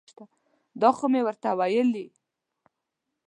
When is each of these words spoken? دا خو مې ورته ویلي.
دا 0.81 0.89
خو 0.97 1.05
مې 1.11 1.21
ورته 1.25 1.49
ویلي. 1.59 2.05